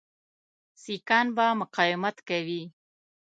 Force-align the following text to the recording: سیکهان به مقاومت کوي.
سیکهان 0.81 1.27
به 1.35 1.45
مقاومت 1.61 2.17
کوي. 2.27 2.63